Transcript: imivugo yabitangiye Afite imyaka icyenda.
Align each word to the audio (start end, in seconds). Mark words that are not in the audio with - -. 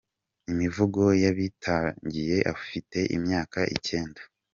imivugo 0.51 1.01
yabitangiye 1.23 2.37
Afite 2.55 2.97
imyaka 3.15 3.59
icyenda. 3.75 4.21